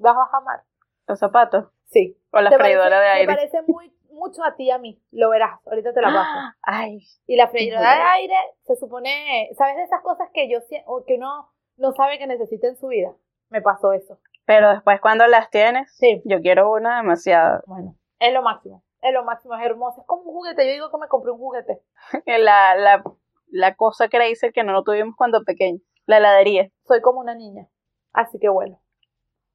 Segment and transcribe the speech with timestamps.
[0.00, 0.62] Las vas a amar.
[1.06, 1.66] ¿Los zapatos?
[1.86, 2.16] Sí.
[2.32, 3.26] O la freidora de aire.
[3.26, 5.02] Te parece muy, mucho a ti y a mí.
[5.10, 5.60] Lo verás.
[5.66, 6.56] Ahorita te la paso.
[6.62, 11.04] Ay, Y la freidora de aire se supone, ¿sabes de esas cosas que yo o
[11.04, 13.12] que uno no sabe que necesita en su vida?
[13.48, 14.18] Me pasó eso.
[14.44, 16.22] pero después cuando las tienes, Sí.
[16.24, 17.62] yo quiero una demasiado.
[17.66, 18.82] Bueno, es lo máximo.
[19.02, 20.00] Es lo máximo, es hermoso.
[20.02, 20.66] Es como un juguete.
[20.66, 21.80] Yo digo que me compré un juguete.
[22.26, 23.02] La, la,
[23.48, 25.78] la cosa crazy que no lo tuvimos cuando pequeño.
[26.06, 26.68] La heladería.
[26.86, 27.66] Soy como una niña.
[28.12, 28.79] Así que bueno.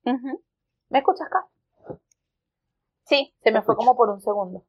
[0.05, 1.47] ¿Me escuchas acá?
[3.05, 3.33] Sí.
[3.41, 3.77] Se me fue escucho.
[3.77, 4.63] como por un segundo.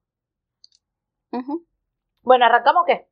[2.22, 3.06] Bueno, ¿arrancamos o qué?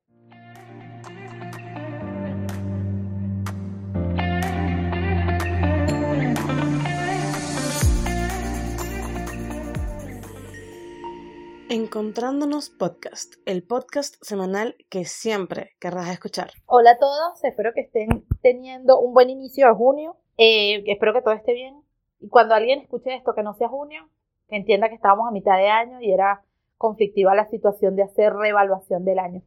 [11.69, 16.53] Encontrándonos Podcast, el podcast semanal que siempre querrás escuchar.
[16.67, 20.17] Hola a todos, espero que estén teniendo un buen inicio de junio.
[20.39, 21.84] Eh, espero que todo esté bien.
[22.25, 24.09] Y cuando alguien escuche esto que no sea junio,
[24.49, 26.43] que entienda que estábamos a mitad de año y era
[26.79, 29.43] conflictiva la situación de hacer reevaluación del año.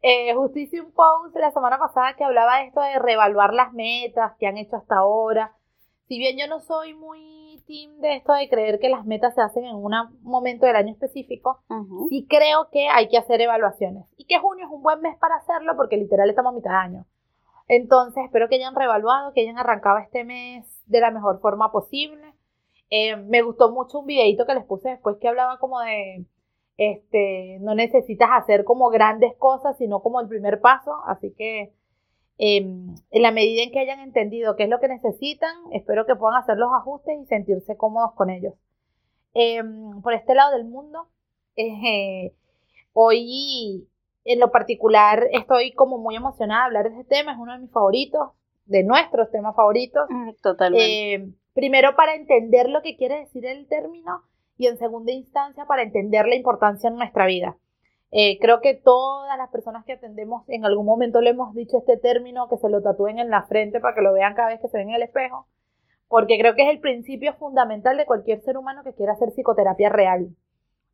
[0.00, 3.74] Eh, justo hice un post la semana pasada que hablaba de esto de reevaluar las
[3.74, 5.52] metas que han hecho hasta ahora.
[6.08, 9.42] Si bien yo no soy muy team de esto de creer que las metas se
[9.42, 11.60] hacen en un momento del año específico,
[12.08, 15.36] sí creo que hay que hacer evaluaciones y que junio es un buen mes para
[15.36, 17.06] hacerlo porque literal estamos a mitad de año.
[17.68, 22.34] Entonces espero que hayan reevaluado, que hayan arrancado este mes de la mejor forma posible.
[22.90, 26.26] Eh, me gustó mucho un videito que les puse después que hablaba como de,
[26.76, 30.92] este, no necesitas hacer como grandes cosas, sino como el primer paso.
[31.06, 31.72] Así que
[32.38, 36.16] eh, en la medida en que hayan entendido qué es lo que necesitan, espero que
[36.16, 38.54] puedan hacer los ajustes y sentirse cómodos con ellos.
[39.34, 39.62] Eh,
[40.02, 41.08] por este lado del mundo,
[41.56, 42.34] eh,
[42.92, 43.86] hoy
[44.24, 47.58] en lo particular estoy como muy emocionada de hablar de este tema, es uno de
[47.58, 48.30] mis favoritos,
[48.66, 50.06] de nuestros temas favoritos.
[50.08, 51.14] Mm, Totalmente.
[51.14, 54.22] Eh, primero para entender lo que quiere decir el término
[54.56, 57.56] y en segunda instancia para entender la importancia en nuestra vida.
[58.16, 61.96] Eh, creo que todas las personas que atendemos en algún momento le hemos dicho este
[61.96, 64.68] término, que se lo tatúen en la frente para que lo vean cada vez que
[64.68, 65.48] se ven en el espejo,
[66.06, 69.88] porque creo que es el principio fundamental de cualquier ser humano que quiera hacer psicoterapia
[69.88, 70.28] real.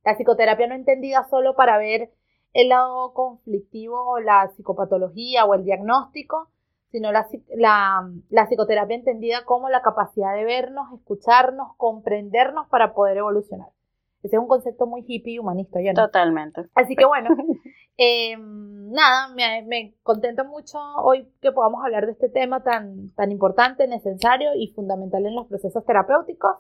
[0.03, 2.11] La psicoterapia no entendida solo para ver
[2.53, 6.49] el lado conflictivo o la psicopatología o el diagnóstico,
[6.91, 13.19] sino la, la, la psicoterapia entendida como la capacidad de vernos, escucharnos, comprendernos para poder
[13.19, 13.69] evolucionar.
[14.23, 16.07] Ese es un concepto muy hippie y humanista, yo no.
[16.07, 16.67] Totalmente.
[16.75, 17.31] Así que bueno,
[17.97, 23.31] eh, nada, me, me contento mucho hoy que podamos hablar de este tema tan, tan
[23.31, 26.57] importante, necesario y fundamental en los procesos terapéuticos.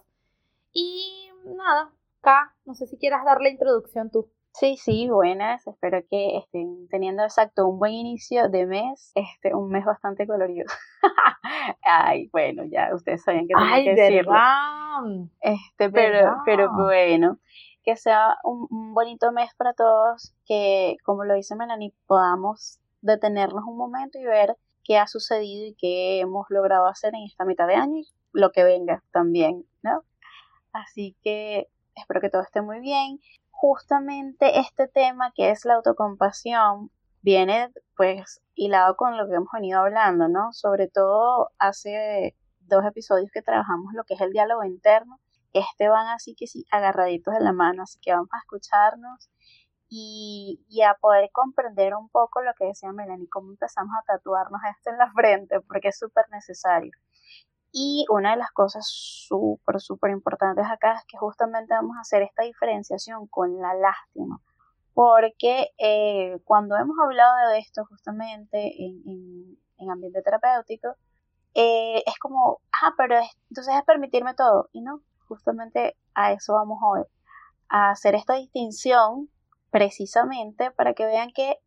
[0.72, 4.30] Y nada, acá, no sé si quieras dar la introducción tú.
[4.52, 5.66] Sí, sí, buenas.
[5.66, 10.66] Espero que estén teniendo exacto un buen inicio de mes, este, un mes bastante colorido.
[11.82, 14.32] Ay, bueno, ya ustedes sabían que tenía Ay, que decirlo.
[14.32, 15.28] verdad.
[15.40, 16.32] Este, pero, ¿Verdad?
[16.44, 17.38] pero bueno,
[17.84, 23.64] que sea un, un bonito mes para todos, que como lo dice Melanie, podamos detenernos
[23.64, 27.66] un momento y ver qué ha sucedido y qué hemos logrado hacer en esta mitad
[27.66, 30.02] de año y lo que venga también, ¿no?
[30.72, 33.20] Así que espero que todo esté muy bien.
[33.60, 36.90] Justamente este tema que es la autocompasión
[37.20, 40.50] viene pues hilado con lo que hemos venido hablando, ¿no?
[40.54, 45.20] Sobre todo hace dos episodios que trabajamos lo que es el diálogo interno.
[45.52, 49.28] Este van así que sí, agarraditos de la mano, así que vamos a escucharnos
[49.90, 54.62] y, y a poder comprender un poco lo que decía Melanie, cómo empezamos a tatuarnos
[54.74, 56.92] esto en la frente, porque es súper necesario.
[57.72, 62.22] Y una de las cosas súper, súper importantes acá es que justamente vamos a hacer
[62.22, 64.40] esta diferenciación con la lástima.
[64.94, 70.96] Porque eh, cuando hemos hablado de esto justamente en, en, en ambiente terapéutico,
[71.54, 74.68] eh, es como, ah, pero es- entonces es permitirme todo.
[74.72, 77.02] Y no, justamente a eso vamos hoy.
[77.68, 79.30] A hacer esta distinción
[79.70, 81.58] precisamente para que vean que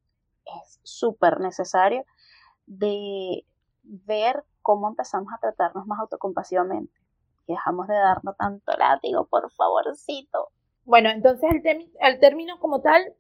[0.46, 2.04] es súper necesario
[2.66, 3.46] de
[3.84, 6.92] ver cómo empezamos a tratarnos más autocompasivamente.
[7.46, 10.50] Y dejamos de darnos tanto látigo, por favorcito.
[10.86, 13.14] Bueno, entonces el, el término como tal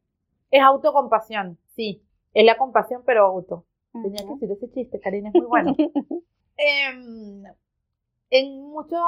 [0.49, 1.59] es autocompasión.
[1.75, 2.03] Sí,
[2.33, 3.65] es la compasión, pero auto.
[3.91, 5.75] Tenía que decir ese chiste, Karina, es muy bueno.
[6.55, 7.43] Em,
[8.29, 9.01] en muchos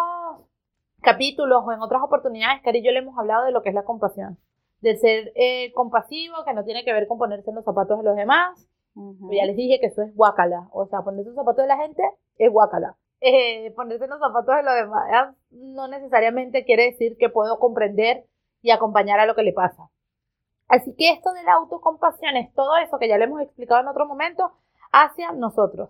[1.02, 3.76] capítulos o en otras oportunidades, Cari y yo le hemos hablado de lo que es
[3.76, 4.40] la compasión.
[4.82, 8.04] De ser eh, compasivo, que no tiene que ver con ponerse en los zapatos de
[8.04, 8.68] los demás.
[8.96, 10.70] Ya les dije que eso es guacala.
[10.72, 12.04] O sea, ponerse los zapatos de la gente
[12.38, 12.98] es guacala.
[13.22, 18.26] Eh, ponerse los zapatos de los demás no necesariamente quiere decir que puedo comprender
[18.62, 19.90] y acompañar a lo que le pasa.
[20.68, 23.88] Así que esto de la autocompasión es todo eso que ya le hemos explicado en
[23.88, 24.52] otro momento
[24.92, 25.90] hacia nosotros.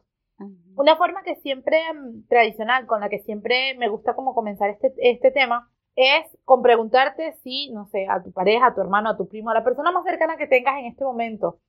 [0.75, 4.93] Una forma que siempre, mm, tradicional, con la que siempre me gusta como comenzar este,
[4.97, 9.17] este tema, es con preguntarte si, no sé, a tu pareja, a tu hermano, a
[9.17, 11.59] tu primo, a la persona más cercana que tengas en este momento,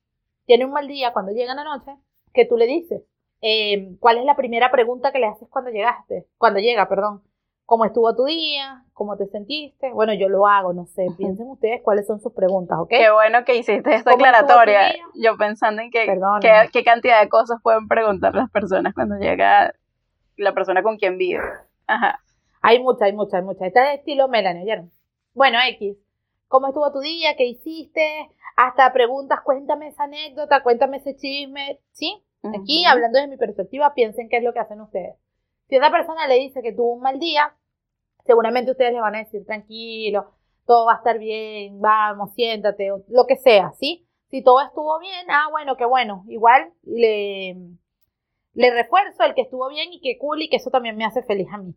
[0.47, 1.91] tiene un mal día cuando llega la noche,
[2.33, 3.03] que tú le dices,
[3.41, 6.25] eh, ¿cuál es la primera pregunta que le haces cuando llegaste?
[6.39, 7.21] Cuando llega, perdón.
[7.65, 8.85] ¿Cómo estuvo tu día?
[8.93, 9.91] ¿Cómo te sentiste?
[9.91, 11.05] Bueno, yo lo hago, no sé.
[11.17, 12.89] Piensen ustedes cuáles son sus preguntas, ¿ok?
[12.89, 14.95] Qué bueno que hiciste esta aclaratoria.
[15.15, 16.07] Yo pensando en que,
[16.71, 19.73] qué cantidad de cosas pueden preguntar las personas cuando llega
[20.37, 21.43] la persona con quien vive.
[21.87, 22.21] Ajá.
[22.61, 23.63] Hay muchas, hay muchas, hay muchas.
[23.63, 24.91] Está de estilo Melanie, ¿oyeron?
[25.33, 25.97] Bueno, X.
[26.47, 27.35] ¿Cómo estuvo tu día?
[27.35, 28.29] ¿Qué hiciste?
[28.55, 31.79] Hasta preguntas, cuéntame esa anécdota, cuéntame ese chisme.
[31.91, 32.23] ¿Sí?
[32.43, 35.15] Aquí, hablando de mi perspectiva, piensen qué es lo que hacen ustedes.
[35.67, 37.55] Si esa persona le dice que tuvo un mal día,
[38.25, 40.31] seguramente ustedes le van a decir, tranquilo,
[40.65, 44.07] todo va a estar bien, vamos, siéntate, lo que sea, ¿sí?
[44.29, 46.23] Si todo estuvo bien, ah, bueno, qué bueno.
[46.27, 47.57] Igual le,
[48.53, 51.23] le refuerzo el que estuvo bien y que cool y que eso también me hace
[51.23, 51.73] feliz a mí.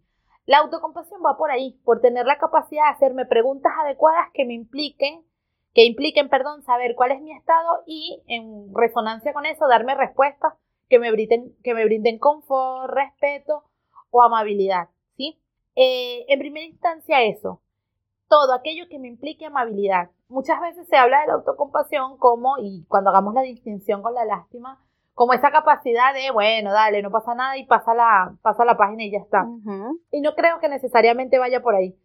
[0.47, 4.55] La autocompasión va por ahí, por tener la capacidad de hacerme preguntas adecuadas que me
[4.55, 5.25] impliquen,
[5.75, 10.55] que impliquen, perdón, saber cuál es mi estado y en resonancia con eso darme respuestas
[10.89, 13.65] que me brinden, que me brinden confort, respeto
[14.11, 15.41] o amabilidad, ¿sí?
[15.77, 17.63] Eh, en primera instancia eso,
[18.29, 20.11] todo aquello que me implique amabilidad.
[20.29, 24.25] Muchas veces se habla de la autocompasión como, y cuando hagamos la distinción con la
[24.25, 24.85] lástima,
[25.15, 29.05] como esa capacidad de, bueno, dale, no pasa nada y pasa la, pasa la página
[29.05, 29.47] y ya está.
[30.11, 31.97] Y no creo que necesariamente vaya por ahí.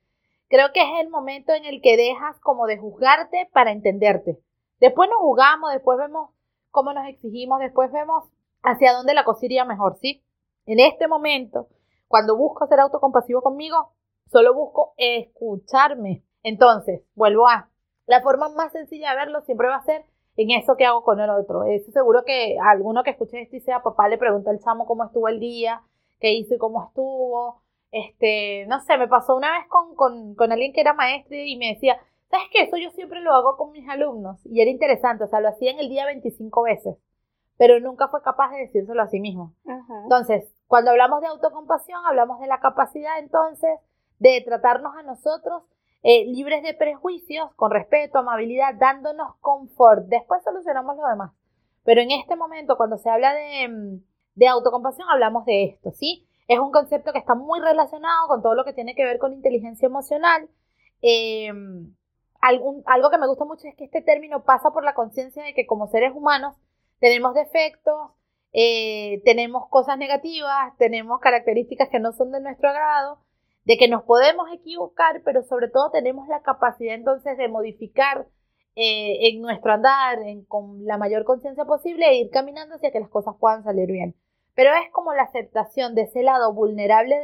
[0.49, 4.39] Creo que es el momento en el que dejas como de juzgarte para entenderte.
[4.79, 6.29] Después nos jugamos, después vemos
[6.71, 8.25] cómo nos exigimos, después vemos
[8.61, 10.23] hacia dónde la cosa iría mejor, ¿sí?
[10.65, 11.69] En este momento,
[12.07, 13.93] cuando busco ser autocompasivo conmigo,
[14.31, 16.23] solo busco escucharme.
[16.43, 17.69] Entonces, vuelvo a,
[18.07, 20.05] la forma más sencilla de verlo siempre va a ser
[20.37, 21.63] en eso que hago con el otro.
[21.63, 25.05] Eso seguro que alguno que escuche esto y sea papá le pregunta al chamo cómo
[25.05, 25.81] estuvo el día,
[26.19, 27.61] qué hizo y cómo estuvo.
[27.91, 31.55] Este, no sé, me pasó una vez con, con, con alguien que era maestro y
[31.57, 31.97] me decía,
[32.29, 32.63] ¿sabes qué?
[32.63, 34.39] Eso yo siempre lo hago con mis alumnos.
[34.45, 36.97] Y era interesante, o sea, lo hacía en el día 25 veces,
[37.57, 39.53] pero nunca fue capaz de decírselo a sí mismo.
[40.03, 43.79] Entonces, cuando hablamos de autocompasión, hablamos de la capacidad entonces
[44.19, 45.63] de tratarnos a nosotros
[46.07, 50.05] eh, libres de prejuicios, con respeto, amabilidad, dándonos confort.
[50.05, 51.31] Después solucionamos lo demás.
[51.83, 54.03] Pero en este momento, cuando se habla de, mm,
[54.35, 56.27] de autocompasión, hablamos de esto, ¿sí?
[56.47, 59.33] Es un concepto que está muy relacionado con todo lo que tiene que ver con
[59.33, 60.47] inteligencia emocional.
[61.01, 61.51] Eh,
[62.39, 65.65] algo que me gusta mucho es que este término pasa por la conciencia de que
[65.65, 66.55] como seres humanos
[66.99, 68.11] tenemos defectos,
[68.53, 73.24] eh, tenemos cosas negativas, tenemos características que no son de nuestro agrado
[73.65, 78.27] de que nos podemos equivocar, pero sobre todo tenemos la capacidad entonces de modificar
[78.75, 83.09] eh, en nuestro andar con la mayor conciencia posible e ir caminando hacia que las
[83.09, 84.15] cosas puedan salir bien.
[84.53, 87.15] Pero es como la aceptación de ese lado vulnerable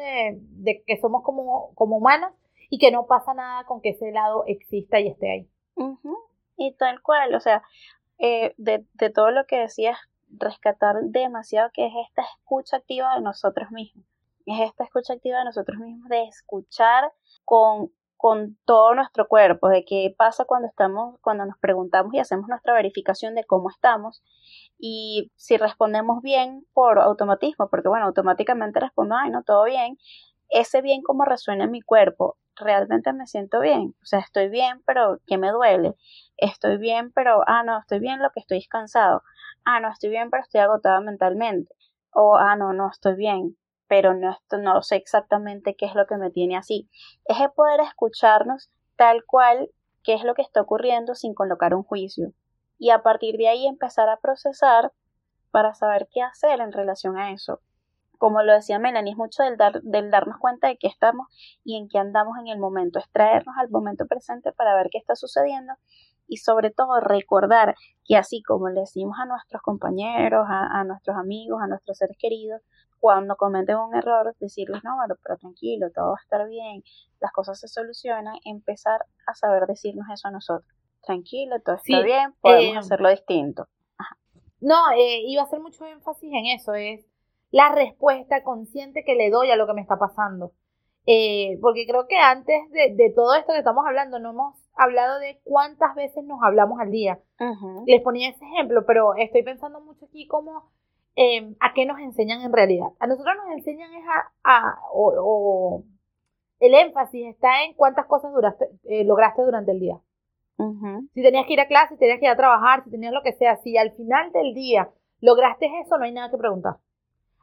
[0.41, 2.33] de, que somos como, como humanos
[2.69, 5.49] y que no pasa nada con que ese lado exista y esté ahí.
[6.57, 7.63] Y tal cual, o sea,
[8.17, 9.97] eh, de, de todo lo que decías,
[10.29, 14.05] rescatar demasiado que es esta escucha activa de nosotros mismos
[14.45, 17.11] es esta escucha activa de nosotros mismos, de escuchar
[17.45, 22.47] con, con todo nuestro cuerpo, de qué pasa cuando estamos, cuando nos preguntamos y hacemos
[22.47, 24.23] nuestra verificación de cómo estamos.
[24.77, 29.97] Y si respondemos bien por automatismo, porque bueno, automáticamente respondo, ay, no, todo bien,
[30.49, 34.81] ese bien como resuena en mi cuerpo, realmente me siento bien, o sea, estoy bien,
[34.85, 35.95] pero ¿qué me duele?
[36.37, 39.23] Estoy bien, pero, ah, no, estoy bien, lo que estoy cansado,
[39.65, 41.73] ah, no, estoy bien, pero estoy agotada mentalmente,
[42.11, 43.57] o, ah, no, no, estoy bien,
[43.91, 46.89] pero no, no sé exactamente qué es lo que me tiene así.
[47.25, 49.69] Es el poder escucharnos tal cual
[50.01, 52.31] qué es lo que está ocurriendo sin colocar un juicio.
[52.77, 54.93] Y a partir de ahí empezar a procesar
[55.51, 57.59] para saber qué hacer en relación a eso.
[58.17, 61.27] Como lo decía Melanie, es mucho del, dar, del darnos cuenta de qué estamos
[61.65, 64.99] y en qué andamos en el momento, es traernos al momento presente para ver qué
[64.99, 65.73] está sucediendo
[66.31, 71.61] y sobre todo recordar que así como le decimos a nuestros compañeros, a nuestros amigos,
[71.61, 72.61] a nuestros seres queridos,
[73.01, 76.83] cuando cometen un error, decirles, no, bueno, pero tranquilo, todo va a estar bien,
[77.19, 80.71] las cosas se solucionan, empezar a saber decirnos eso a nosotros.
[81.01, 83.67] Tranquilo, todo está bien, podemos eh, hacerlo distinto.
[84.61, 87.03] No, eh, iba a hacer mucho énfasis en eso, es
[87.49, 90.53] la respuesta consciente que le doy a lo que me está pasando.
[91.07, 95.39] Eh, porque creo que antes de, todo esto que estamos hablando, no hemos hablado de
[95.43, 97.19] cuántas veces nos hablamos al día.
[97.85, 100.71] Les ponía ese ejemplo, pero estoy pensando mucho aquí como
[101.15, 102.87] Em, a qué nos enseñan en realidad.
[102.99, 104.03] A nosotros nos enseñan es
[104.43, 105.83] a, o,
[106.59, 109.99] el énfasis está en cuántas cosas duraste, eh, lograste durante el día.
[111.15, 113.23] Si tenías que ir a clase, si tenías que ir a trabajar, si tenías lo
[113.23, 116.75] que sea, si al final del día lograste eso, no hay nada que preguntar.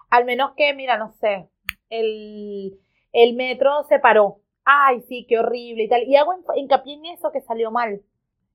[0.08, 1.48] Al menos que, mira, no sé,
[1.90, 2.78] el,
[3.12, 4.38] el metro se paró.
[4.70, 6.02] Ay, sí, qué horrible y tal.
[6.02, 8.02] Y hago hincapié en eso que salió mal.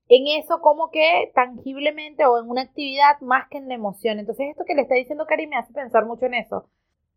[0.08, 4.20] En eso como que tangiblemente o en una actividad más que en la emoción.
[4.20, 6.68] Entonces esto que le está diciendo Cari me hace pensar mucho en eso.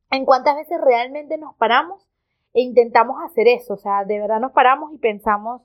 [0.10, 2.10] En cuántas veces realmente nos paramos
[2.56, 3.76] e intentamos hacer eso.
[3.76, 5.62] O sea, de verdad nos paramos y pensamos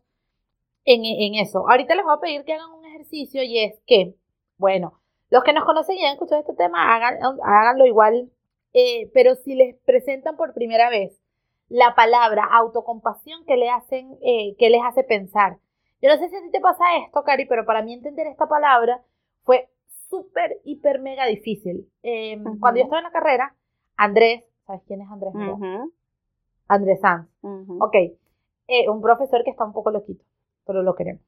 [0.84, 1.66] en, en eso.
[1.70, 4.14] Ahorita les voy a pedir que hagan un ejercicio y es que,
[4.58, 8.30] bueno, los que nos conocen y han escuchado este tema, hagan, háganlo igual.
[8.74, 11.21] Eh, pero si les presentan por primera vez
[11.72, 15.56] la palabra autocompasión, que le hacen, eh, que les hace pensar?
[16.02, 18.46] Yo no sé si a ti te pasa esto, Cari, pero para mí entender esta
[18.46, 19.00] palabra
[19.42, 19.70] fue
[20.10, 21.88] súper, hiper, mega difícil.
[22.02, 23.54] Em, cuando yo estaba en la carrera,
[23.96, 25.32] Andrés, ¿sabes quién es Andrés?
[26.68, 27.28] Andrés Sanz.
[27.80, 27.94] Ok,
[28.68, 30.24] eh, un profesor que está un poco loquito,
[30.66, 31.22] pero lo queremos.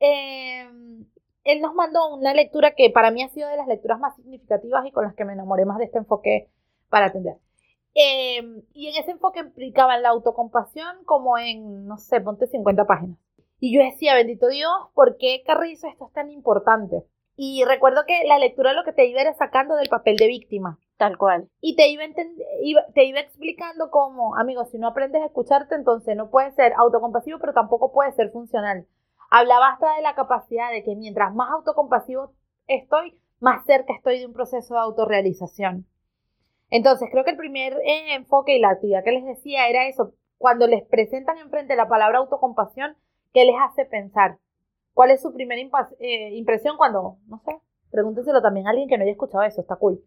[0.00, 1.04] Em,
[1.44, 4.86] él nos mandó una lectura que para mí ha sido de las lecturas más significativas
[4.86, 6.48] y con las que me enamoré más de este enfoque
[6.88, 7.36] para atender.
[7.94, 13.18] Em, y en ese enfoque implicaba la autocompasión como en, no sé, ponte 50 páginas.
[13.60, 17.04] Y yo decía, bendito Dios, ¿por qué Carrizo esto es tan importante?
[17.36, 20.78] Y recuerdo que la lectura lo que te iba era sacando del papel de víctima.
[20.96, 21.48] Tal cual.
[21.60, 22.04] Y te iba,
[22.94, 27.40] te iba explicando cómo, amigo, si no aprendes a escucharte, entonces no puedes ser autocompasivo,
[27.40, 28.86] pero tampoco puedes ser funcional.
[29.28, 32.34] Hablaba hasta de la capacidad de que mientras más autocompasivo
[32.68, 35.86] estoy, más cerca estoy de un proceso de autorrealización.
[36.72, 40.14] Entonces, creo que el primer eh, enfoque y la actividad que les decía era eso.
[40.38, 42.96] Cuando les presentan enfrente la palabra autocompasión,
[43.34, 44.38] ¿qué les hace pensar?
[44.94, 45.60] ¿Cuál es su primera
[46.00, 47.58] eh, impresión cuando, no sé,
[47.90, 50.02] pregúnteselo también a alguien que no haya escuchado eso, está cool.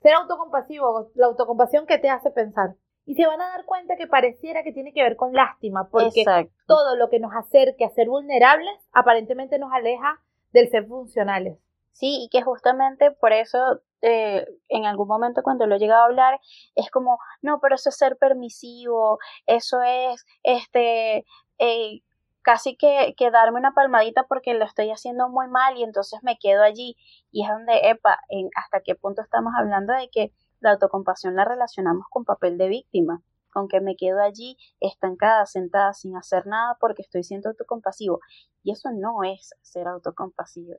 [0.00, 2.76] Ser autocompasivo, la autocompasión que te hace pensar.
[3.04, 6.24] Y se van a dar cuenta que pareciera que tiene que ver con lástima, porque
[6.66, 10.20] todo lo que nos acerque a ser vulnerables aparentemente nos aleja
[10.52, 11.58] del ser funcionales.
[11.90, 16.06] Sí, y que justamente por eso eh, en algún momento cuando lo he llegado a
[16.06, 16.40] hablar
[16.74, 21.24] es como, no, pero eso es ser permisivo, eso es, este,
[21.58, 22.02] eh,
[22.42, 26.38] casi que, que, darme una palmadita porque lo estoy haciendo muy mal y entonces me
[26.38, 26.96] quedo allí.
[27.30, 31.44] Y es donde, epa, en hasta qué punto estamos hablando de que la autocompasión la
[31.44, 36.76] relacionamos con papel de víctima, con que me quedo allí estancada, sentada, sin hacer nada
[36.80, 38.20] porque estoy siendo autocompasivo.
[38.62, 40.76] Y eso no es ser autocompasivo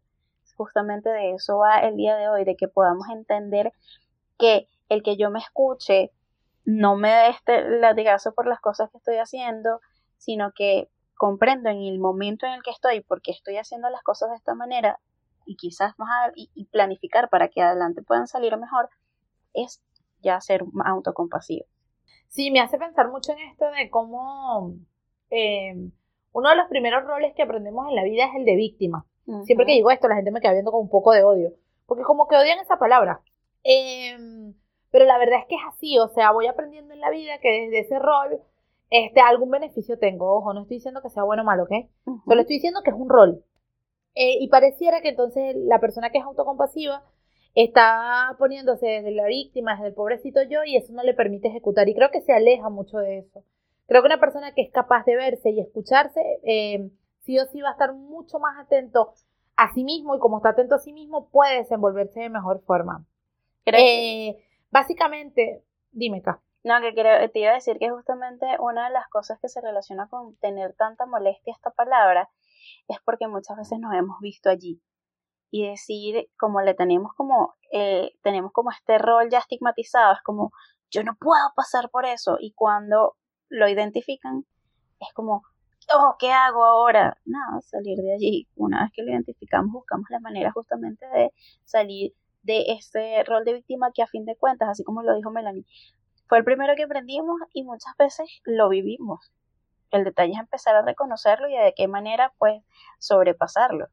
[0.60, 3.72] justamente de eso va el día de hoy, de que podamos entender
[4.38, 6.12] que el que yo me escuche
[6.66, 9.80] no me dé este latigazo por las cosas que estoy haciendo,
[10.18, 14.30] sino que comprendo en el momento en el que estoy, porque estoy haciendo las cosas
[14.30, 15.00] de esta manera
[15.46, 18.90] y quizás más y, planificar para que adelante puedan salir mejor,
[19.54, 19.82] es
[20.22, 21.66] ya ser autocompasivo.
[22.28, 24.76] Sí, me hace pensar mucho en esto de cómo
[25.32, 25.74] eh,
[26.34, 29.06] uno de los primeros roles que aprendemos en la vida es el de víctima.
[29.44, 31.54] Siempre que digo esto, la gente me queda viendo con un poco de odio,
[31.86, 33.22] porque como que odian esa palabra.
[33.64, 34.54] Em,
[34.92, 37.50] pero la verdad es que es así, o sea, voy aprendiendo en la vida que
[37.50, 38.42] desde ese rol,
[38.90, 40.34] este, algún beneficio tengo.
[40.34, 41.72] Ojo, no estoy diciendo que sea bueno o malo, ¿ok?
[42.26, 43.44] Solo estoy diciendo que es un rol.
[44.16, 47.04] Eh, y pareciera que entonces la persona que es autocompasiva
[47.54, 51.88] está poniéndose desde la víctima, desde el pobrecito yo, y eso no le permite ejecutar.
[51.88, 53.44] Y creo que se aleja mucho de eso.
[53.88, 56.90] Creo que una persona que es capaz de verse y escucharse, eh,
[57.30, 59.14] sí o sí va a estar mucho más atento
[59.56, 63.06] a sí mismo y como está atento a sí mismo puede desenvolverse de mejor forma.
[63.66, 66.42] Eh, básicamente, dime acá.
[66.64, 70.08] No, que te iba a decir que justamente una de las cosas que se relaciona
[70.10, 72.32] con tener tanta molestia esta palabra
[72.88, 74.82] es porque muchas veces nos hemos visto allí
[75.52, 80.52] y decir como le tenemos como eh, tenemos como este rol ya estigmatizado es como
[80.90, 83.16] yo no puedo pasar por eso y cuando
[83.50, 84.46] lo identifican
[85.00, 85.44] es como
[85.94, 87.18] oh, ¿qué hago ahora?
[87.26, 88.48] Nada, salir de allí.
[88.56, 91.32] Una vez que lo identificamos, buscamos la manera justamente de
[91.64, 95.32] salir de este rol de víctima que a fin de cuentas, así como lo dijo
[95.32, 95.66] Melanie,
[96.28, 99.32] fue el primero que aprendimos y muchas veces lo vivimos.
[99.92, 102.62] El detalle es empezar a reconocerlo y de qué manera, pues,
[103.00, 103.88] sobrepasarlo.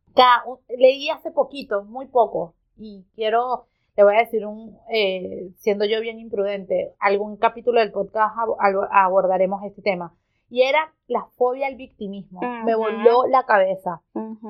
[0.68, 6.00] Leí hace poquito, muy poco, y quiero, le voy a decir un, eh, siendo yo
[6.02, 8.36] bien imprudente, algún capítulo del podcast
[8.90, 10.14] abordaremos este tema
[10.48, 12.40] y era la fobia al victimismo.
[12.64, 14.02] Me voló la cabeza.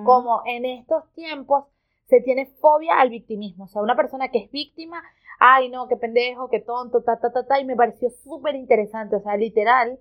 [0.04, 1.64] Como en estos tiempos
[2.06, 3.64] se tiene fobia al victimismo.
[3.64, 5.02] O sea, una persona que es víctima,
[5.40, 9.16] ay no, qué pendejo, qué tonto, ta, ta, ta, ta, y me pareció súper interesante.
[9.16, 9.98] O sea, literal,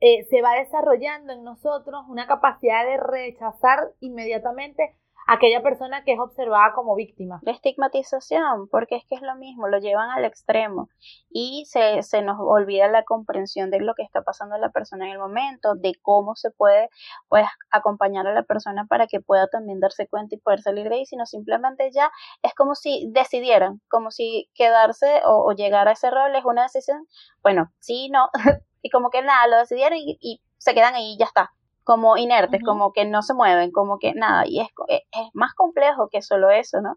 [0.00, 4.96] eh, se va desarrollando en nosotros una capacidad de rechazar inmediatamente
[5.26, 7.40] aquella persona que es observada como víctima.
[7.42, 10.88] La estigmatización, porque es que es lo mismo, lo llevan al extremo
[11.30, 15.06] y se, se nos olvida la comprensión de lo que está pasando a la persona
[15.06, 16.88] en el momento, de cómo se puede
[17.28, 20.96] pues acompañar a la persona para que pueda también darse cuenta y poder salir de
[20.96, 22.10] ahí, sino simplemente ya
[22.42, 27.06] es como si decidieran, como si quedarse o, llegar a ese rol es una decisión,
[27.42, 28.30] bueno, sí, no,
[28.82, 31.52] y como que nada, lo decidieron y, y se quedan ahí y ya está
[31.84, 36.08] como inertes, como que no se mueven, como que nada, y es, es, más complejo
[36.08, 36.96] que solo eso, ¿no?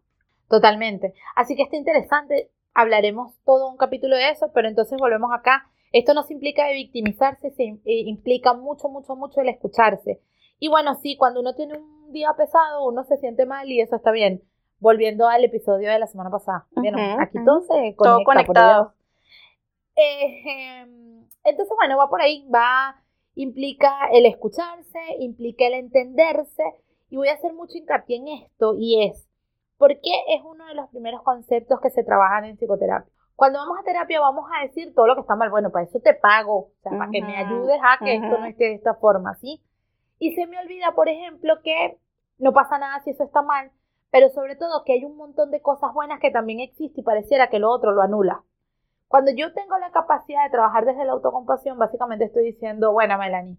[0.50, 1.14] Totalmente.
[1.36, 5.70] Así que está interesante, hablaremos todo un capítulo de eso, pero entonces volvemos acá.
[5.92, 10.22] Esto no se implica de victimizarse, se eh, implica mucho, mucho, mucho el escucharse.
[10.60, 13.96] Y bueno, sí, cuando uno tiene un día pesado, uno se siente mal y eso
[13.96, 14.44] está bien.
[14.80, 16.68] Volviendo al episodio de la semana pasada.
[17.20, 18.94] aquí todo se Todo conectado.
[19.96, 23.02] Eh, em, entonces, bueno, va por ahí, va
[23.36, 26.64] implica el escucharse, implica el entenderse
[27.10, 29.28] y voy a hacer mucho hincapié en esto y es,
[29.78, 33.12] ¿por qué es uno de los primeros conceptos que se trabajan en psicoterapia?
[33.36, 36.00] Cuando vamos a terapia vamos a decir todo lo que está mal, bueno, para eso
[36.00, 38.96] te pago, o sea, para que me ayudes a que esto no esté de esta
[38.96, 39.62] forma, ¿sí?
[40.20, 41.98] Y se me olvida, por ejemplo, que
[42.38, 43.72] no pasa nada si eso está mal,
[44.10, 47.50] pero sobre todo que hay un montón de cosas buenas que también existen y pareciera
[47.50, 48.44] que lo otro lo anula.
[49.08, 53.58] Cuando yo tengo la capacidad de trabajar desde la autocompasión, básicamente estoy diciendo, bueno, Melanie,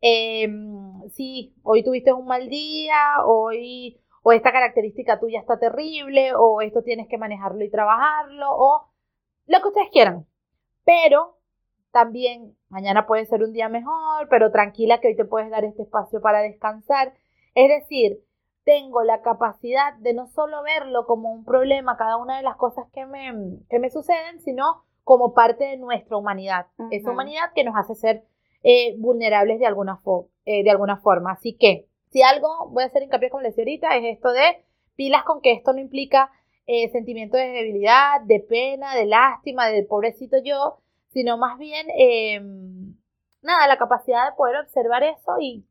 [0.00, 6.60] em, sí, hoy tuviste un mal día, hoy, o esta característica tuya está terrible, o
[6.62, 8.88] esto tienes que manejarlo y trabajarlo, o
[9.46, 10.26] lo que ustedes quieran.
[10.84, 11.38] Pero
[11.92, 15.82] también mañana puede ser un día mejor, pero tranquila que hoy te puedes dar este
[15.82, 17.14] espacio para descansar.
[17.54, 18.20] Es decir,
[18.64, 22.86] tengo la capacidad de no solo verlo como un problema, cada una de las cosas
[22.92, 23.32] que me,
[23.70, 26.66] que me suceden, sino como parte de nuestra humanidad.
[26.90, 28.24] Esa humanidad que nos hace ser
[28.64, 30.00] eh, vulnerables de alguna,
[30.44, 31.30] eh, de alguna forma.
[31.30, 34.64] Así que, si algo voy a hacer hincapié, como les decía ahorita, es esto de
[34.96, 36.32] pilas con que esto no implica
[36.66, 40.78] eh, sentimiento de debilidad, de pena, de lástima, de pobrecito yo,
[41.12, 42.96] sino más bien, em,
[43.42, 45.68] nada, la capacidad de poder observar eso y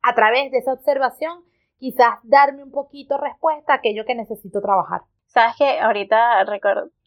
[0.00, 1.44] a través de esa observación
[1.76, 5.02] quizás darme un poquito respuesta a aquello que necesito trabajar.
[5.26, 6.42] Sabes que ahorita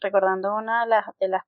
[0.00, 0.86] recordando una
[1.18, 1.42] de las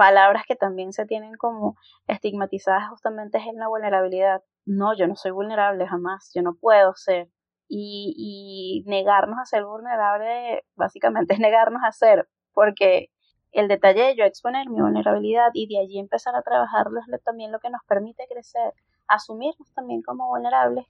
[0.00, 1.76] palabras que también se tienen como
[2.06, 4.42] estigmatizadas justamente es en la vulnerabilidad.
[4.64, 7.28] No, yo no soy vulnerable jamás, yo no puedo ser.
[7.68, 13.10] Y, y negarnos a ser vulnerable básicamente es negarnos a ser, porque
[13.52, 17.52] el detalle de yo exponer mi vulnerabilidad y de allí empezar a trabajarlo es también
[17.52, 18.72] lo que nos permite crecer,
[19.06, 20.86] asumirnos también como vulnerables,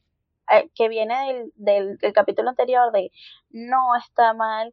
[0.53, 3.11] eh, que viene del, del capítulo anterior de
[3.51, 4.73] no está mal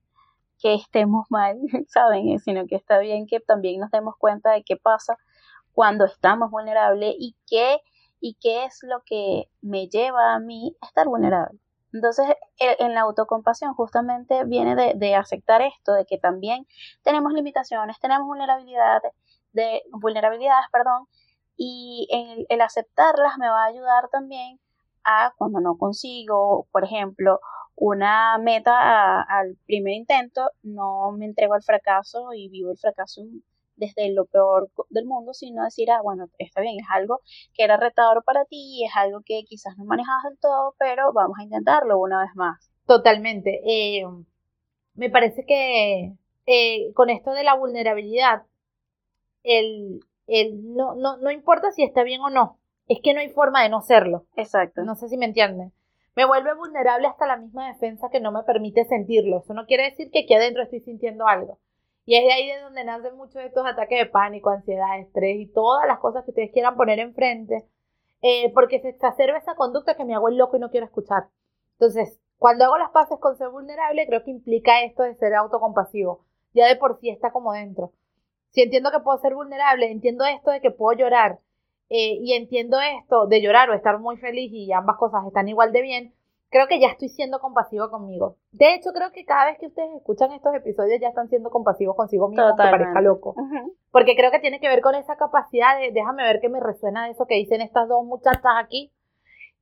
[0.60, 2.40] que estemos mal, ¿saben?
[2.40, 5.18] Sino que está bien que también nos demos cuenta de qué pasa
[5.74, 7.80] cuando estamos vulnerables y qué,
[8.20, 11.60] y qué es lo que me lleva a mí a estar vulnerable.
[11.94, 12.26] Entonces,
[12.60, 16.68] en la autocompasión justamente viene de, aceptar esto, de que también
[17.04, 19.14] tenemos limitaciones, tenemos vulnerabilidades,
[19.54, 21.08] de, vulnerabilidades, perdón,
[21.56, 24.60] y el, el aceptarlas me va a ayudar también
[25.08, 27.40] a cuando no consigo, por ejemplo,
[27.76, 33.22] una meta al primer intento, no me entrego al fracaso y vivo el fracaso
[33.78, 37.22] desde lo peor del mundo, sino decir, ah, bueno, está bien, es algo
[37.54, 41.38] que era retador para ti, es algo que quizás no manejabas del todo, pero vamos
[41.40, 42.70] a intentarlo una vez más.
[42.86, 43.62] Totalmente.
[43.66, 44.04] Eh,
[44.96, 46.14] me parece que
[46.48, 48.44] eh, con esto de la vulnerabilidad,
[49.44, 53.30] el, el no, no, no importa si está bien o no, es que no hay
[53.30, 54.26] forma de no serlo.
[54.36, 54.84] Exacto.
[54.84, 55.74] No sé si me entienden
[56.18, 59.38] me vuelve vulnerable hasta la misma defensa que no me permite sentirlo.
[59.38, 61.60] Eso no quiere decir que aquí adentro estoy sintiendo algo.
[62.06, 65.38] Y es de ahí de donde nacen muchos de estos ataques de pánico, ansiedad, estrés
[65.40, 67.68] y todas las cosas que ustedes quieran poner enfrente,
[68.24, 71.28] eh, porque se exacerba esa conducta que me hago el loco y no quiero escuchar.
[71.74, 76.26] Entonces, cuando hago las paces con ser vulnerable, creo que implica esto de ser autocompasivo.
[76.56, 77.92] Ya de por sí está como dentro.
[78.50, 81.42] Si entiendo que puedo ser vulnerable, entiendo esto de que puedo llorar,
[81.90, 85.72] eh, y entiendo esto de llorar o estar muy feliz y ambas cosas están igual
[85.72, 86.14] de bien,
[86.50, 88.38] creo que ya estoy siendo compasivo conmigo.
[88.52, 91.96] De hecho, creo que cada vez que ustedes escuchan estos episodios ya están siendo compasivos
[91.96, 93.36] consigo mismos, aunque parezca loco.
[93.92, 97.06] Porque creo que tiene que ver con esa capacidad de, déjame ver qué me resuena
[97.06, 98.92] de eso que dicen estas dos muchachas aquí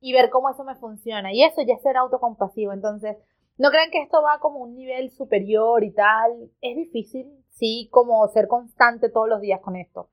[0.00, 1.32] y ver cómo eso me funciona.
[1.32, 2.72] Y eso ya es ser autocompasivo.
[2.72, 3.16] Entonces,
[3.58, 6.50] no crean que esto va como un nivel superior y tal.
[6.60, 10.10] Es difícil, sí, como ser constante todos los días con esto.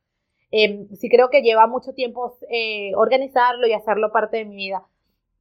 [0.55, 4.85] Eh, sí creo que lleva mucho tiempo eh, organizarlo y hacerlo parte de mi vida.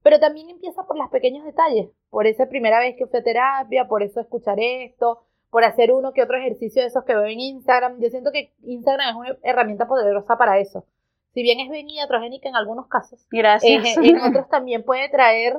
[0.02, 3.86] Pero también empieza por los pequeños detalles, por esa primera vez que fui a terapia,
[3.86, 7.40] por eso escuchar esto, por hacer uno que otro ejercicio de esos que veo en
[7.40, 8.00] Instagram.
[8.00, 10.86] Yo siento que Instagram es una herramienta poderosa para eso.
[11.34, 13.98] Si bien es bien iatrogénica en algunos casos, Gracias.
[13.98, 15.58] Eh, en otros también puede traer,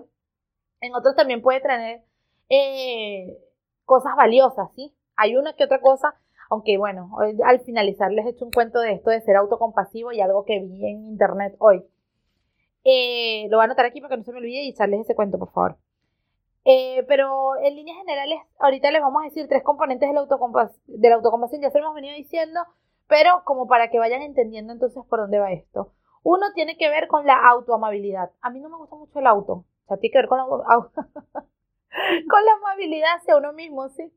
[0.82, 2.02] en otros también puede traer
[2.50, 3.38] eh,
[3.86, 4.92] cosas valiosas, ¿sí?
[5.16, 6.16] Hay una que otra cosa,
[6.50, 7.10] aunque bueno,
[7.46, 10.60] al finalizar les he hecho un cuento de esto de ser autocompasivo y algo que
[10.60, 11.84] vi en internet hoy.
[12.84, 15.16] Eh, lo voy a anotar aquí para que no se me olvide y echarles ese
[15.16, 15.78] cuento, por favor.
[16.66, 20.22] Eh, pero en líneas generales, ahorita les vamos a decir tres componentes de la,
[20.88, 22.62] de la autocompasión, ya se lo hemos venido diciendo,
[23.08, 25.92] pero como para que vayan entendiendo entonces por dónde va esto.
[26.24, 28.32] Uno tiene que ver con la autoamabilidad.
[28.42, 30.46] A mí no me gusta mucho el auto, o sea, tiene que ver con la,
[30.56, 34.12] con la amabilidad hacia uno mismo, ¿sí?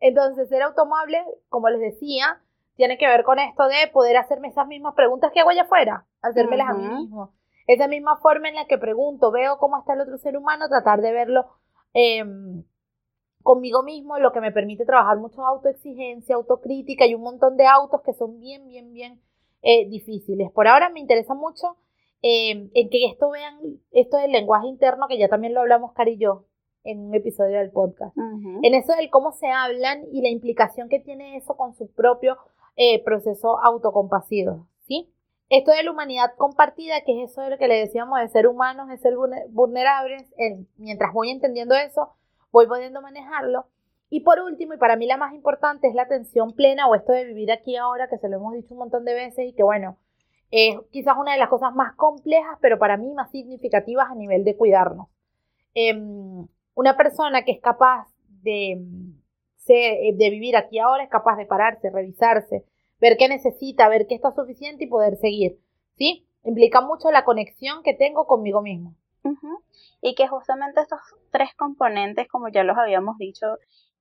[0.00, 2.40] Entonces, ser automable, como les decía,
[2.76, 6.06] tiene que ver con esto de poder hacerme esas mismas preguntas que hago allá afuera,
[6.22, 7.32] hacérmelas a mí mismo.
[7.66, 11.00] Esa misma forma en la que pregunto, veo cómo está el otro ser humano, tratar
[11.00, 11.46] de verlo
[11.94, 12.64] Em,
[13.42, 18.02] conmigo mismo, lo que me permite trabajar mucho autoexigencia, autocrítica y un montón de autos
[18.02, 19.20] que son bien, bien, bien
[19.62, 20.50] eh, difíciles.
[20.50, 21.76] Por ahora me interesa mucho
[22.20, 23.60] em, en que esto vean,
[23.92, 26.46] esto del lenguaje interno, que ya también lo hablamos Cari y yo
[26.84, 28.16] en un episodio del podcast.
[28.16, 32.36] En eso del cómo se hablan y la implicación que tiene eso con su propio
[32.76, 35.10] eh, proceso autocompasivo, ¿sí?
[35.48, 38.46] Esto de la humanidad compartida, que es eso de lo que le decíamos de ser
[38.46, 39.14] humanos, de ser
[39.50, 40.32] vulnerables,
[40.76, 42.14] mientras voy entendiendo eso,
[42.50, 43.66] voy pudiendo manejarlo.
[44.10, 47.12] Y por último, y para mí la más importante, es la atención plena o esto
[47.12, 49.62] de vivir aquí ahora, que se lo hemos dicho un montón de veces y que
[49.62, 49.98] bueno,
[50.50, 54.44] es quizás una de las cosas más complejas, pero para mí más significativas a nivel
[54.44, 55.08] de cuidarnos.
[55.74, 58.08] Em, una persona que es capaz
[58.42, 58.78] de,
[59.66, 62.64] de vivir aquí ahora es capaz de pararse, revisarse,
[63.00, 65.58] ver qué necesita, ver qué está suficiente y poder seguir,
[65.96, 66.26] ¿sí?
[66.44, 68.96] Implica mucho la conexión que tengo conmigo mismo.
[70.02, 73.46] Y que justamente estos tres componentes, como ya los habíamos dicho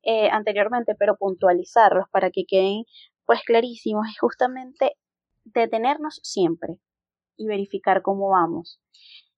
[0.01, 2.83] eh, anteriormente, pero puntualizarlos para que queden
[3.25, 4.97] pues clarísimos, es justamente
[5.45, 6.75] detenernos siempre
[7.37, 8.81] y verificar cómo vamos.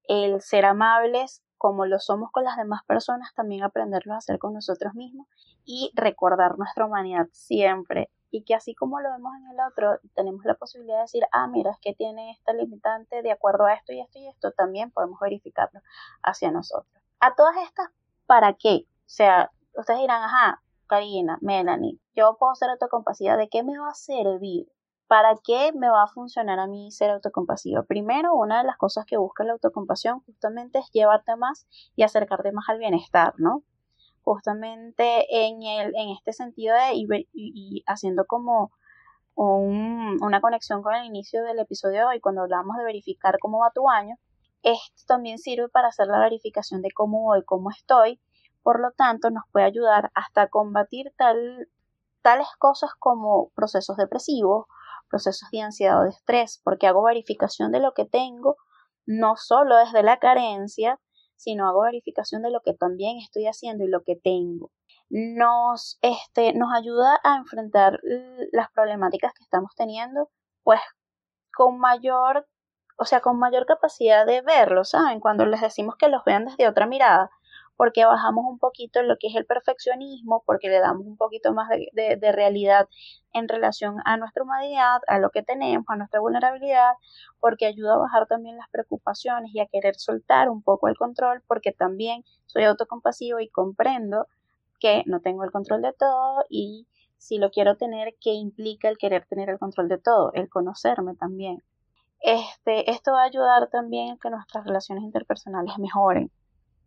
[0.08, 4.54] El ser amables como lo somos con las demás personas, también aprenderlo a hacer con
[4.54, 5.26] nosotros mismos
[5.66, 10.46] y recordar nuestra humanidad siempre y que así como lo vemos en el otro, tenemos
[10.46, 13.94] la posibilidad de decir, ah, mira, es que tiene esta limitante de acuerdo a esto
[13.94, 15.82] y esto y esto, también podemos verificarlo
[16.22, 17.04] hacia nosotros.
[17.20, 17.90] A todas estas,
[18.28, 18.86] ¿para qué?
[18.86, 23.90] O sea, ustedes dirán, ajá, Karina, Melanie, yo puedo ser autocompasiva, ¿de qué me va
[23.90, 24.68] a servir?
[25.08, 27.84] ¿Para qué me va a funcionar a mí ser autocompasiva?
[27.84, 32.52] Primero, una de las cosas que busca la autocompasión justamente es llevarte más y acercarte
[32.52, 33.64] más al bienestar, ¿no?
[34.26, 38.72] justamente en, el, en este sentido de y, haciendo como
[39.38, 43.72] una conexión con el inicio del episodio de hoy, cuando hablamos de verificar cómo va
[43.74, 44.16] tu año,
[44.64, 48.20] esto también sirve para hacer la verificación de cómo voy, cómo estoy,
[48.64, 51.68] por lo tanto nos puede ayudar hasta combatir tal,
[52.22, 54.66] tales cosas como procesos depresivos,
[55.10, 58.58] procesos de ansiedad o de estrés, porque hago verificación de lo que tengo,
[59.06, 61.00] no solo desde la carencia,
[61.36, 64.72] sino hago verificación de lo que también estoy haciendo y lo que tengo.
[65.10, 68.00] Nos, este, nos ayuda a enfrentar
[68.52, 70.30] las problemáticas que estamos teniendo,
[70.64, 70.80] pues
[71.54, 72.48] con mayor,
[72.98, 75.20] o sea, con mayor capacidad de verlo, ¿saben?
[75.20, 77.30] Cuando les decimos que los vean desde otra mirada,
[77.78, 81.70] porque bajamos un poquito lo que es el perfeccionismo, porque le damos un poquito más
[81.70, 82.88] de, de, realidad
[83.34, 86.94] en relación a nuestra humanidad, a lo que tenemos, a nuestra vulnerabilidad,
[87.40, 91.42] porque ayuda a bajar también las preocupaciones y a querer soltar un poco el control,
[91.48, 94.28] porque también soy autocompasivo y comprendo
[94.80, 98.98] que no tengo el control de todo y si lo quiero tener, ¿qué implica el
[98.98, 100.32] querer tener el control de todo?
[100.34, 101.64] El conocerme también.
[102.22, 106.32] Este, esto va a ayudar también a que nuestras relaciones interpersonales mejoren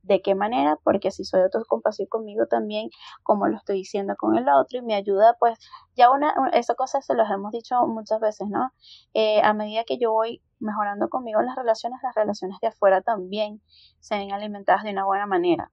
[0.03, 0.77] ¿De qué manera?
[0.83, 2.91] Porque si soy autocompasivo conmigo también,
[3.23, 5.59] como lo estoy diciendo con el otro, y me ayuda, pues,
[5.97, 8.73] ya una, esa cosa se los hemos dicho muchas veces, ¿no?
[9.15, 13.61] Eh, a medida que yo voy mejorando conmigo las relaciones, las relaciones de afuera también
[14.01, 15.71] se ven alimentadas de una buena manera.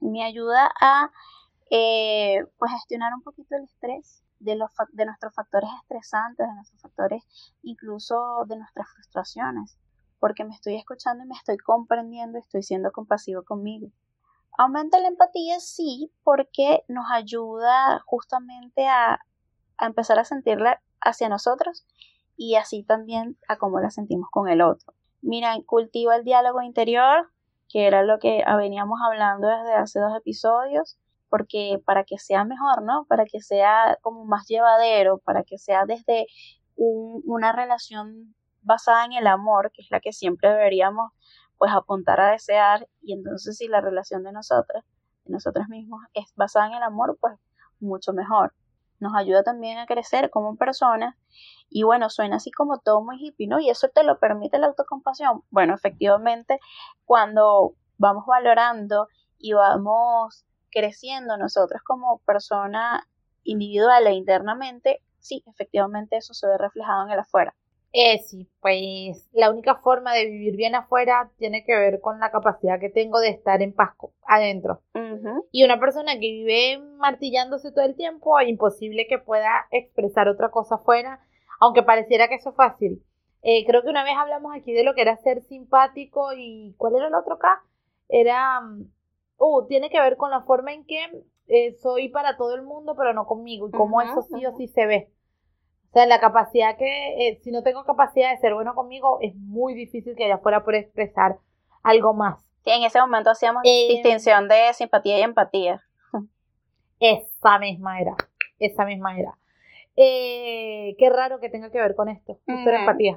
[0.00, 1.10] Me ayuda a,
[1.70, 6.80] eh, pues, gestionar un poquito el estrés, de, los, de nuestros factores estresantes, de nuestros
[6.80, 7.24] factores
[7.62, 9.78] incluso de nuestras frustraciones
[10.18, 13.88] porque me estoy escuchando y me estoy comprendiendo, estoy siendo compasivo conmigo.
[14.56, 19.20] Aumenta la empatía, sí, porque nos ayuda justamente a,
[19.78, 21.86] a empezar a sentirla hacia nosotros
[22.36, 24.94] y así también a cómo la sentimos con el otro.
[25.22, 27.30] Mira, cultiva el diálogo interior,
[27.68, 32.82] que era lo que veníamos hablando desde hace dos episodios, porque para que sea mejor,
[32.82, 33.04] ¿no?
[33.08, 36.26] Para que sea como más llevadero, para que sea desde
[36.76, 38.34] una relación
[38.68, 41.10] basada en el amor, que es la que siempre deberíamos
[41.56, 44.84] pues apuntar a desear y entonces si la relación de nosotras,
[45.24, 47.34] de nosotros mismos es basada en el amor, pues
[47.80, 48.54] mucho mejor.
[49.00, 51.16] Nos ayuda también a crecer como personas
[51.70, 53.58] y bueno, suena así como todo muy hippie, ¿no?
[53.58, 55.42] Y eso te lo permite la autocompasión.
[55.50, 56.60] Bueno, efectivamente,
[57.06, 63.08] cuando vamos valorando y vamos creciendo nosotros como persona
[63.44, 67.54] individual e internamente, sí, efectivamente eso se ve reflejado en el afuera.
[67.92, 72.30] Eh, sí, pues la única forma de vivir bien afuera tiene que ver con la
[72.30, 73.94] capacidad que tengo de estar en paz
[74.26, 74.82] adentro.
[75.52, 80.50] Y una persona que vive martillándose todo el tiempo, es imposible que pueda expresar otra
[80.50, 81.20] cosa afuera,
[81.60, 83.02] aunque pareciera que eso es fácil.
[83.42, 86.96] Eh, creo que una vez hablamos aquí de lo que era ser simpático y ¿cuál
[86.96, 87.62] era el otro acá?
[88.08, 88.90] Era, mm,
[89.38, 90.98] uh, tiene que ver con la forma en que
[91.46, 94.68] eh, soy para todo el mundo, pero no conmigo, y cómo eso sí o sí
[94.68, 95.10] se ve.
[95.88, 99.34] O sea, la capacidad que, eh, si no tengo capacidad de ser bueno conmigo, es
[99.34, 101.38] muy difícil que allá afuera por expresar
[101.82, 102.44] algo más.
[102.64, 105.82] Sí, en ese momento hacíamos eh, distinción de simpatía y empatía.
[107.00, 108.16] Esa misma era,
[108.58, 109.38] esa misma era.
[109.96, 113.16] Eh, qué raro que tenga que ver con esto, justo empatía.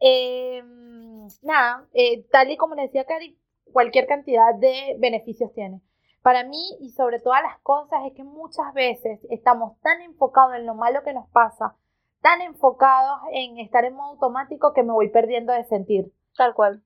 [0.00, 1.86] Em, nada,
[2.30, 3.38] tal y como le decía Cari,
[3.72, 5.80] cualquier cantidad de beneficios tiene.
[6.20, 10.66] Para mí y sobre todas las cosas es que muchas veces estamos tan enfocados en
[10.66, 11.74] lo malo que nos pasa
[12.22, 16.12] tan enfocados en estar en modo automático que me voy perdiendo de sentir.
[16.36, 16.82] Tal cual.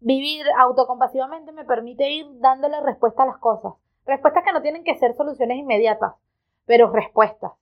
[0.00, 3.74] Vivir autocompasivamente me permite ir dándole respuesta a las cosas.
[4.04, 6.14] Respuestas que no tienen que ser soluciones inmediatas,
[6.66, 7.52] pero respuestas.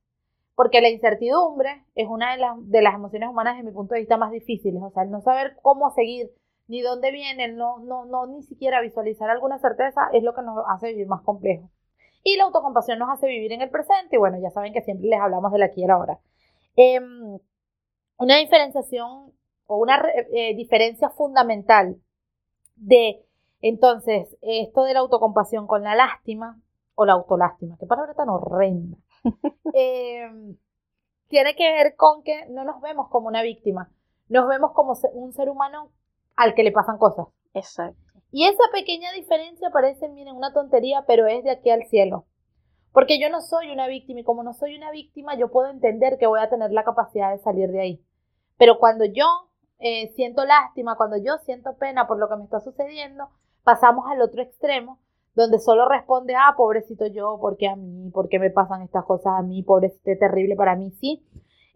[0.54, 4.00] Porque la incertidumbre es una de las, de las emociones humanas desde mi punto de
[4.00, 4.82] vista más difíciles.
[4.82, 6.30] O sea, el no saber cómo seguir,
[6.68, 10.64] ni dónde viene, no, no, no ni siquiera visualizar alguna certeza es lo que nos
[10.68, 11.68] hace vivir más complejo.
[12.24, 14.16] Y la autocompasión nos hace vivir en el presente.
[14.16, 16.18] Y bueno, ya saben que siempre les hablamos de aquí y ahora.
[16.82, 17.38] Em,
[18.16, 19.34] una diferenciación
[19.66, 22.00] o una eh, diferencia fundamental
[22.76, 23.22] de
[23.60, 26.58] entonces esto de la autocompasión con la lástima
[26.94, 28.96] o la autolástima, qué palabra tan horrenda,
[29.74, 30.56] em,
[31.28, 33.92] tiene que ver con que no nos vemos como una víctima,
[34.30, 35.92] nos vemos como un ser humano
[36.34, 37.26] al que le pasan cosas.
[37.52, 38.00] Exacto.
[38.32, 42.24] Y esa pequeña diferencia parece, miren, una tontería, pero es de aquí al cielo.
[42.92, 46.18] Porque yo no soy una víctima y como no soy una víctima, yo puedo entender
[46.18, 48.04] que voy a tener la capacidad de salir de ahí.
[48.58, 49.24] Pero cuando yo
[49.78, 53.28] eh, siento lástima, cuando yo siento pena por lo que me está sucediendo,
[53.62, 54.98] pasamos al otro extremo,
[55.34, 59.42] donde solo responde, ah, pobrecito yo, porque a mí, porque me pasan estas cosas a
[59.42, 61.24] mí, pobrecito, terrible para mí, sí.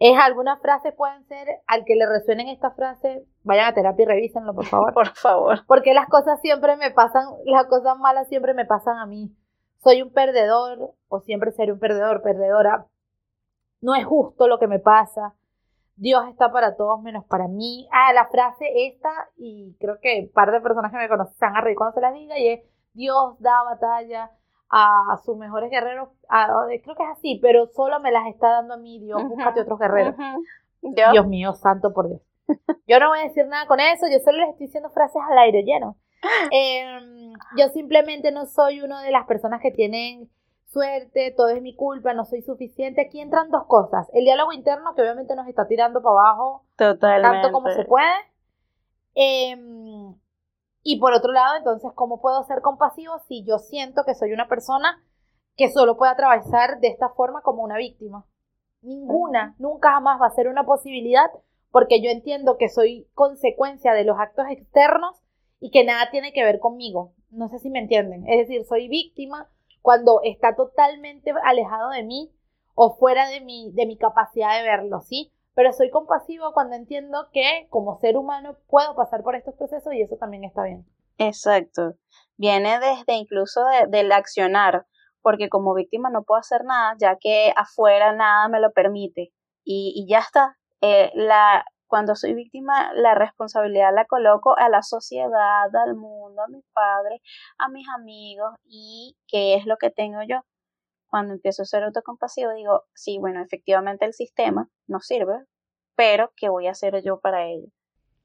[0.01, 4.07] Es algunas frases pueden ser, al que le resuenen estas frases, vayan a terapia y
[4.07, 4.93] revísenlo, por favor.
[4.95, 5.59] por favor.
[5.69, 9.33] Porque las cosas siempre me pasan, las cosas malas siempre me pasan a mí
[9.85, 12.87] soy un perdedor o siempre seré un perdedor, perdedora.
[13.81, 15.35] No es justo lo que me pasa.
[15.97, 17.87] Dios está para todos menos para mí.
[17.93, 21.45] Ah, la frase esta, y creo que un par de personas que me conocen se
[21.45, 22.61] van a reír cuando se la diga, y es
[22.95, 24.31] Dios da batalla
[24.71, 26.09] a sus mejores guerreros.
[26.29, 28.99] creo que es así, pero solo me las está dando a mí.
[28.99, 30.17] Dios, búscate otros guerreros.
[30.81, 32.21] Dios mío, santo por Dios.
[32.87, 35.39] Yo no voy a decir nada con eso, yo solo les estoy diciendo frases al
[35.39, 35.97] aire lleno.
[36.51, 37.15] Em,
[37.57, 40.31] yo simplemente no soy una de las personas que tienen
[40.75, 43.01] suerte, todo es mi culpa, no soy suficiente.
[43.01, 44.09] Aquí entran dos cosas.
[44.13, 48.13] El diálogo interno, que obviamente nos está tirando para abajo tanto como se puede.
[49.15, 50.15] Em,
[50.83, 54.49] y por otro lado, entonces, ¿cómo puedo ser compasivo si yo siento que soy una
[54.49, 55.03] persona
[55.57, 58.27] que solo puede atravesar de esta forma como una víctima?
[58.83, 61.31] Ninguna, nunca jamás va a ser una posibilidad
[61.71, 65.23] porque yo entiendo que soy consecuencia de los actos externos
[65.59, 67.15] y que nada tiene que ver conmigo.
[67.35, 68.27] No sé si me entienden.
[68.29, 69.49] Es decir, soy víctima
[69.83, 72.33] cuando está totalmente alejado de mí
[72.75, 75.33] o fuera de mi, de mi capacidad de verlo, ¿sí?
[75.55, 80.03] Pero soy compasivo cuando entiendo que como ser humano puedo pasar por estos procesos y
[80.03, 80.87] eso también está bien.
[81.19, 81.95] Exacto.
[82.37, 84.87] Viene desde incluso del accionar,
[85.23, 89.33] porque como víctima no puedo hacer nada, ya que afuera nada me lo permite.
[89.65, 90.57] Y, ya está.
[90.81, 96.49] Eh, la, cuando soy víctima, la responsabilidad la coloco a la sociedad, al mundo, a
[96.49, 97.21] mis padres,
[97.59, 100.41] a mis amigos y qué es lo que tengo yo.
[101.09, 105.45] Cuando empiezo a ser autocompasivo, digo, sí, bueno, efectivamente el sistema no sirve,
[105.95, 107.69] pero ¿qué voy a hacer yo para ello?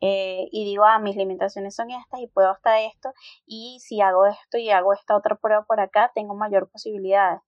[0.01, 3.11] Eh, y digo, ah, mis limitaciones son estas y puedo hasta esto,
[3.45, 7.41] y si hago esto y hago esta otra prueba por acá, tengo mayor posibilidades.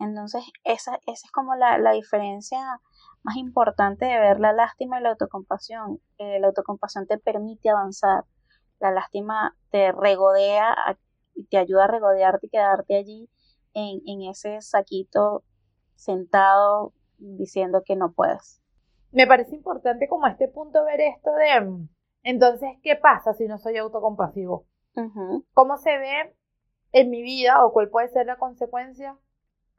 [0.00, 2.80] Entonces, esa, esa es como la, la diferencia
[3.22, 6.00] más importante de ver la lástima y la autocompasión.
[6.18, 8.24] Eh, la autocompasión te permite avanzar,
[8.80, 10.76] la lástima te regodea,
[11.50, 13.30] te ayuda a regodearte y quedarte allí
[13.74, 15.44] en, en ese saquito
[15.94, 18.62] sentado diciendo que no puedes.
[19.10, 21.88] Me parece importante como a este punto ver esto de,
[22.22, 24.66] entonces, ¿qué pasa si no soy autocompasivo?
[25.54, 26.34] ¿Cómo se ve
[26.92, 29.16] en mi vida o cuál puede ser la consecuencia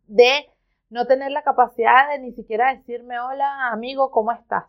[0.08, 0.50] de
[0.90, 4.66] no tener la capacidad de ni siquiera decirme, hola amigo, ¿cómo estás?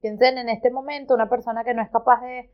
[0.00, 2.50] Piensen en este momento una persona que no es capaz de,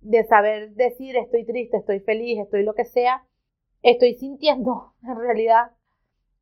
[0.00, 3.24] de saber decir estoy triste, estoy feliz, estoy lo que sea,
[3.82, 5.72] estoy sintiendo en realidad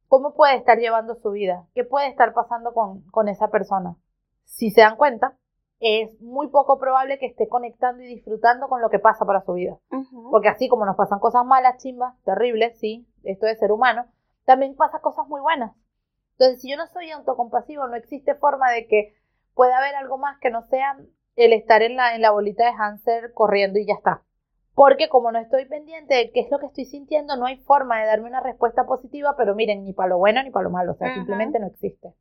[0.09, 3.97] cómo puede estar llevando su vida, qué puede estar pasando con, con esa persona.
[4.45, 5.37] Si se dan cuenta,
[5.81, 9.55] es muy poco probable que esté conectando y disfrutando con lo que pasa para su
[9.55, 9.79] vida.
[10.31, 14.07] Porque así como nos pasan cosas malas, chimbas, terribles, sí, esto de ser humano,
[14.45, 15.75] también pasa cosas muy buenas.
[16.39, 19.15] Entonces, si yo no soy autocompasivo, no existe forma de que
[19.55, 20.99] pueda haber algo más que no sea
[21.37, 24.23] el estar en la, en la bolita de Hanser corriendo y ya está.
[24.75, 27.99] Porque como no estoy pendiente de qué es lo que estoy sintiendo, no hay forma
[27.99, 30.93] de darme una respuesta positiva, pero miren, ni para lo bueno ni para lo malo,
[30.93, 32.13] o sea, simplemente no existe.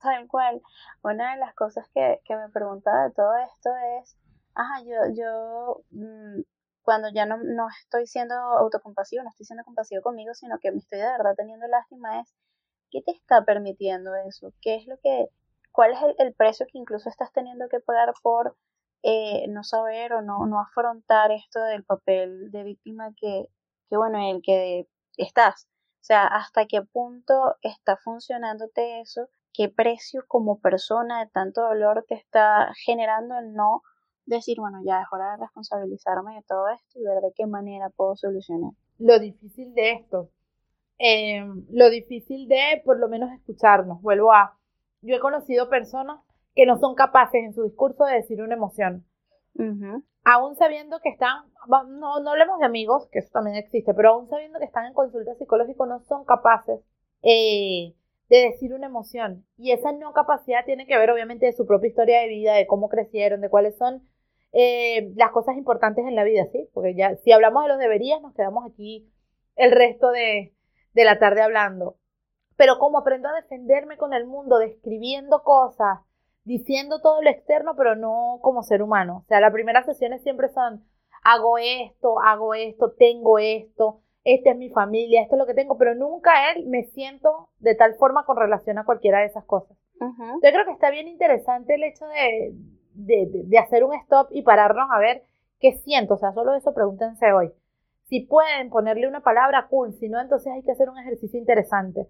[0.00, 0.60] Tal cual.
[1.04, 4.16] Una de las cosas que, que me preguntaba de todo esto es,
[4.54, 6.40] ajá, yo, yo mm,
[6.82, 10.78] cuando ya no, no estoy siendo autocompasivo, no estoy siendo compasivo conmigo, sino que me
[10.78, 12.34] estoy de verdad teniendo lástima, es,
[12.90, 14.52] ¿qué te está permitiendo eso?
[14.60, 15.28] ¿Qué es lo que,
[15.72, 18.56] cuál es el, precio que incluso estás teniendo que pagar por
[19.02, 23.48] eh, no saber o no, no afrontar esto del papel de víctima que,
[23.88, 25.66] que bueno, el que estás?
[26.00, 29.28] O sea, ¿hasta qué punto está funcionándote eso?
[29.52, 33.82] qué precio como persona de tanto dolor te está generando el no
[34.26, 37.90] decir, bueno, ya es hora de responsabilizarme de todo esto y ver de qué manera
[37.90, 38.72] puedo solucionar.
[38.98, 40.30] Lo difícil de esto,
[41.02, 44.58] em, lo difícil de por lo menos escucharnos, vuelvo a,
[45.00, 46.20] yo he conocido personas
[46.54, 49.06] que no son capaces en su discurso de decir una emoción.
[50.24, 51.44] Aún sabiendo que están,
[51.88, 54.92] no, no hablemos de amigos, que eso también existe, pero aún sabiendo que están en
[54.92, 56.80] consulta psicológica, no son capaces
[57.22, 57.94] eh,
[58.28, 59.46] de decir una emoción.
[59.56, 62.66] Y esa no capacidad tiene que ver obviamente de su propia historia de vida, de
[62.66, 64.02] cómo crecieron, de cuáles son
[64.52, 66.68] eh, las cosas importantes en la vida, ¿sí?
[66.74, 69.10] Porque ya si hablamos de los deberías, nos quedamos aquí
[69.56, 70.52] el resto de,
[70.92, 71.96] de la tarde hablando.
[72.56, 76.00] Pero como aprendo a defenderme con el mundo, describiendo cosas,
[76.44, 79.22] diciendo todo lo externo, pero no como ser humano.
[79.24, 80.84] O sea, las primeras sesiones siempre son,
[81.22, 85.78] hago esto, hago esto, tengo esto, esta es mi familia, esto es lo que tengo,
[85.78, 89.76] pero nunca él me siento de tal forma con relación a cualquiera de esas cosas.
[90.00, 92.54] Yo creo que está bien interesante el hecho de,
[92.94, 95.24] de, hacer un stop y pararnos a ver
[95.58, 97.52] qué siento, o sea, solo eso pregúntense hoy.
[98.10, 102.08] Si pueden ponerle una palabra cool, si no, entonces hay que hacer un ejercicio interesante,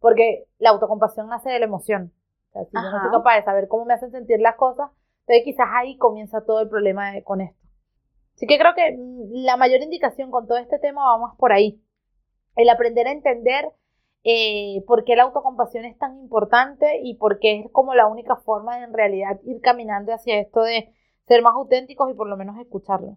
[0.00, 2.12] porque la autocompasión nace de la emoción.
[2.48, 4.90] O sea, si yo no soy capaz de saber cómo me hacen sentir las cosas,
[5.20, 7.64] entonces quizás ahí comienza todo el problema con esto.
[8.34, 11.80] Así que creo que mm, la mayor indicación con todo este tema vamos por ahí.
[12.56, 13.70] El aprender a entender
[14.24, 18.34] eh, por qué la autocompasión es tan importante y por qué es como la única
[18.34, 20.92] forma de en realidad ir caminando hacia esto de
[21.28, 23.16] ser más auténticos y por lo menos escucharlos.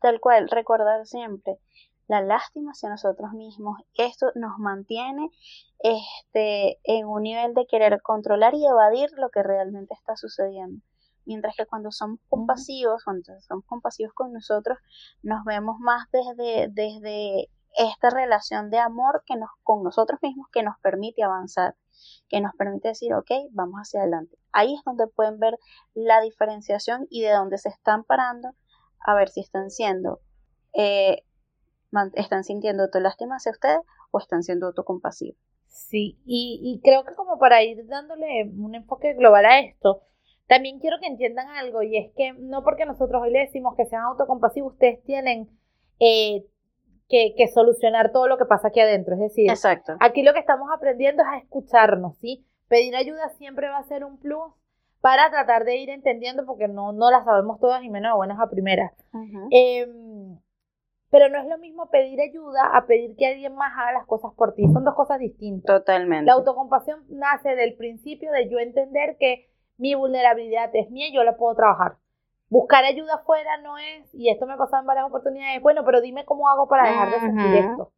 [0.00, 1.58] Tal cual, recordar siempre
[2.06, 3.78] la lástima hacia nosotros mismos.
[3.94, 5.30] Esto nos mantiene
[5.78, 10.84] este, en un nivel de querer controlar y evadir lo que realmente está sucediendo.
[11.26, 14.78] Mientras que cuando somos compasivos, cuando somos compasivos con nosotros,
[15.22, 20.62] nos vemos más desde, desde esta relación de amor que nos, con nosotros mismos que
[20.62, 21.76] nos permite avanzar,
[22.28, 24.36] que nos permite decir, ok, vamos hacia adelante.
[24.52, 25.58] Ahí es donde pueden ver
[25.94, 28.50] la diferenciación y de dónde se están parando,
[29.04, 30.20] a ver si están siendo,
[30.72, 31.22] eh,
[32.14, 35.38] están sintiendo lástima hacia ustedes o están siendo autocompasivos.
[35.68, 40.02] Sí, y, y creo que como para ir dándole un enfoque global a esto,
[40.46, 43.86] también quiero que entiendan algo y es que no porque nosotros hoy le decimos que
[43.86, 45.48] sean autocompasivos, ustedes tienen
[46.00, 46.44] eh,
[47.08, 49.14] que, solucionar todo lo que pasa aquí adentro.
[49.14, 49.96] Es decir, Exacto.
[50.00, 52.44] aquí lo que estamos aprendiendo es a escucharnos, ¿sí?
[52.68, 54.52] Pedir ayuda siempre va a ser un plus
[55.04, 58.48] para tratar de ir entendiendo porque no, no las sabemos todas y menos buenas a
[58.48, 58.90] primeras.
[59.50, 60.38] Em,
[61.10, 64.32] pero no es lo mismo pedir ayuda a pedir que alguien más haga las cosas
[64.34, 64.66] por ti.
[64.72, 65.80] Son dos cosas distintas.
[65.80, 66.24] Totalmente.
[66.24, 71.22] La autocompasión nace del principio de yo entender que mi vulnerabilidad es mía y yo
[71.22, 71.98] la puedo trabajar.
[72.48, 76.00] Buscar ayuda afuera no es, y esto me ha pasado en varias oportunidades, bueno, pero
[76.00, 77.92] dime cómo hago para dejar de sentir esto.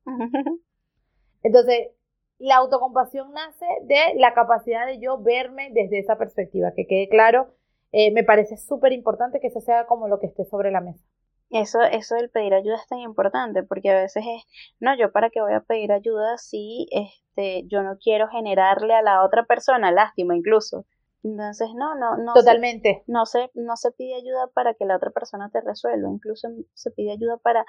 [1.45, 1.91] Entonces,
[2.39, 7.55] la autocompasión nace de la capacidad de yo verme desde esa perspectiva, que quede claro,
[7.93, 11.05] eh, me parece súper importante que eso sea como lo que esté sobre la mesa.
[11.51, 15.31] Eso, eso del pedir ayuda es tan importante, porque a veces es, no, yo para
[15.31, 19.93] qué voy a pedir ayuda si este, yo no quiero generarle a la otra persona
[19.93, 20.87] lástima incluso.
[21.23, 22.35] Entonces, no, no, no.
[22.35, 23.03] Totalmente.
[23.07, 26.49] Se, no, se, no se pide ayuda para que la otra persona te resuelva, incluso
[26.75, 27.65] se pide ayuda para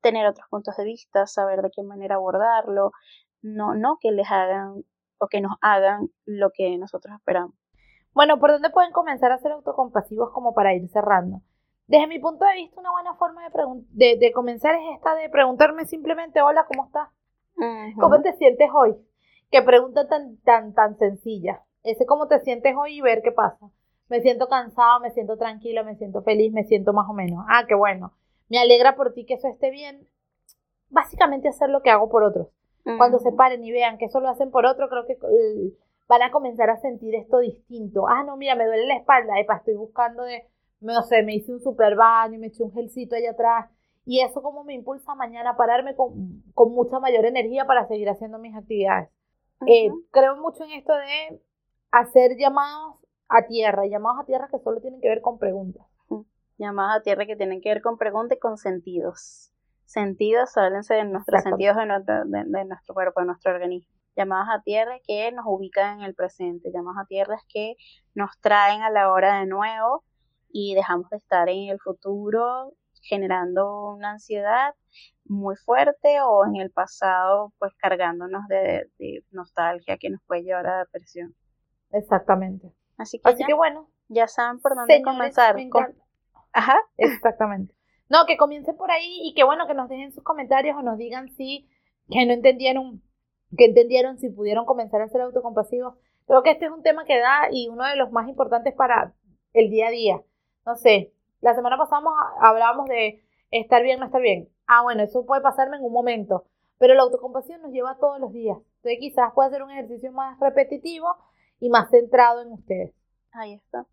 [0.00, 2.92] tener otros puntos de vista, saber de qué manera abordarlo,
[3.42, 4.84] no, no que les hagan
[5.18, 7.54] o que nos hagan lo que nosotros esperamos.
[8.12, 11.42] Bueno, ¿por dónde pueden comenzar a ser autocompasivos como para ir cerrando?
[11.86, 13.42] Desde mi punto de vista, una buena forma
[13.90, 17.08] de, de, comenzar es esta de preguntarme simplemente, hola, ¿cómo estás?
[18.00, 18.96] ¿Cómo te sientes hoy?
[19.50, 23.70] Qué pregunta tan, tan, tan sencilla ese cómo te sientes hoy y ver qué pasa.
[24.08, 27.44] Me siento cansado, me siento tranquilo, me siento feliz, me siento más o menos.
[27.48, 28.12] Ah, qué bueno.
[28.48, 30.08] Me alegra por ti que eso esté bien.
[30.88, 32.48] Básicamente hacer lo que hago por otros.
[32.82, 35.72] Cuando se paren y vean que eso lo hacen por otro, creo que eh,
[36.08, 38.08] van a comenzar a sentir esto distinto.
[38.08, 40.44] Ah, no, mira, me duele la espalda, epa, estoy buscando de,
[40.80, 43.70] no sé, me hice un super baño, me eché un gelcito allá atrás.
[44.04, 48.08] Y eso como me impulsa mañana a pararme con, con mucha mayor energía para seguir
[48.08, 49.10] haciendo mis actividades.
[49.66, 51.40] Eh, creo mucho en esto de
[51.90, 52.96] hacer llamados
[53.28, 55.86] a tierra, llamados a tierra que solo tienen que ver con preguntas.
[56.58, 59.52] Llamados a tierra que tienen que ver con preguntas y con sentidos.
[59.90, 63.92] Sentidos, háblense de nuestros sentidos de nuestro, de, nuestro cuerpo, de nuestro organismo.
[64.14, 66.70] Llamados a tierra que nos ubican en el presente.
[66.72, 67.74] Llamados a tierras que
[68.14, 70.04] nos traen a la hora de nuevo
[70.48, 72.72] y dejamos de estar en el futuro
[73.02, 74.76] generando una ansiedad
[75.24, 78.88] muy fuerte o en el pasado pues cargándonos de,
[79.32, 81.34] nostalgia que nos puede llevar a depresión.
[81.90, 82.72] Exactamente.
[82.96, 85.56] Así que, Así que bueno, ya saben por dónde comenzar.
[86.52, 86.76] Ajá.
[86.96, 87.74] Exactamente.
[88.10, 90.98] No, que comiencen por ahí y que bueno, que nos dejen sus comentarios o nos
[90.98, 91.68] digan si
[92.10, 93.02] que no entendieron,
[93.56, 95.94] que entendieron si pudieron comenzar a ser autocompasivos.
[96.26, 99.14] Creo que este es un tema que da y uno de los más importantes para
[99.52, 100.22] el día a día.
[100.66, 102.02] No sé, la semana pasada
[102.40, 104.48] hablábamos de estar bien, no estar bien.
[104.66, 106.46] Ah, bueno, eso puede pasarme en un momento,
[106.78, 108.58] pero la autocompasión nos lleva todos los días.
[108.76, 111.14] Entonces quizás pueda ser un ejercicio más repetitivo
[111.60, 112.92] y más centrado en ustedes.
[113.32, 113.86] Ahí está.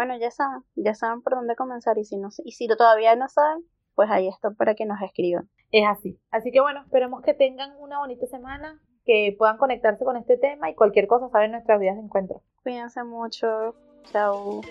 [0.00, 3.28] Bueno, ya saben, ya saben por dónde comenzar y si no y si todavía no
[3.28, 5.50] saben, pues ahí está para que nos escriban.
[5.72, 6.18] Es así.
[6.30, 10.70] Así que bueno, esperemos que tengan una bonita semana, que puedan conectarse con este tema
[10.70, 12.40] y cualquier cosa saben nuestras vidas de encuentro.
[12.62, 13.74] Cuídense mucho.
[14.10, 14.62] Chao.